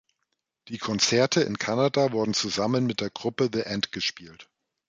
Die 0.69 0.79
Konzerte 0.79 1.41
in 1.41 1.59
Kanada 1.59 2.11
wurden 2.11 2.33
zusammen 2.33 2.87
mit 2.87 3.01
der 3.01 3.11
Gruppe 3.11 3.51
The 3.53 3.65
End 3.67 3.91
gespielt. 3.91 4.49